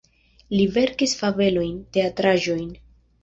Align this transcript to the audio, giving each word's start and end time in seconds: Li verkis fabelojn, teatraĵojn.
Li 0.53 0.63
verkis 0.77 1.13
fabelojn, 1.19 1.77
teatraĵojn. 1.99 2.67